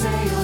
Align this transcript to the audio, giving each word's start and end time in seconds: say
say 0.00 0.39